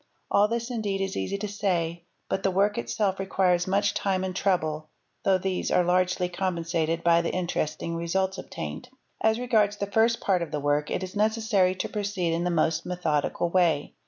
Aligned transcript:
All 0.31 0.47
this 0.47 0.71
indeed 0.71 0.99
is 0.99 1.15
easy 1.15 1.37
to 1.37 1.47
say, 1.47 2.05
but 2.27 2.41
the 2.41 2.49
work 2.49 2.75
itself 2.79 3.19
requires 3.19 3.67
much 3.67 3.93
time 3.93 4.23
and 4.23 4.35
trouble, 4.35 4.89
though 5.23 5.37
these 5.37 5.69
are 5.69 5.83
largely 5.83 6.27
compensated 6.27 7.03
by 7.03 7.21
the 7.21 7.29
interesting 7.31 7.95
results 7.95 8.39
obtained. 8.39 8.89
As 9.21 9.37
regards 9.39 9.77
the 9.77 9.85
first 9.91 10.19
part 10.19 10.41
of 10.41 10.49
the 10.49 10.59
work 10.59 10.89
it 10.89 11.03
is 11.03 11.15
necessary 11.15 11.75
to 11.75 11.87
proceed 11.87 12.33
in 12.33 12.45
the 12.45 12.49
most 12.49 12.83
methodical 12.83 13.51
way. 13.51 13.93